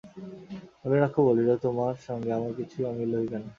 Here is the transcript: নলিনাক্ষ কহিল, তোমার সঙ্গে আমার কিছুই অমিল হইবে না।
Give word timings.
নলিনাক্ষ 0.81 1.15
কহিল, 1.27 1.49
তোমার 1.65 1.95
সঙ্গে 2.07 2.29
আমার 2.37 2.51
কিছুই 2.59 2.83
অমিল 2.91 3.11
হইবে 3.17 3.37
না। 3.37 3.47